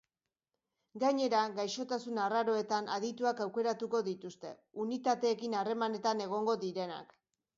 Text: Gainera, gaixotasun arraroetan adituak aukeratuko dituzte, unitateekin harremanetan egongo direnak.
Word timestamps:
Gainera, 1.01 1.41
gaixotasun 1.59 2.21
arraroetan 2.27 2.89
adituak 2.95 3.43
aukeratuko 3.45 4.01
dituzte, 4.09 4.53
unitateekin 4.85 5.55
harremanetan 5.59 6.27
egongo 6.29 6.57
direnak. 6.67 7.17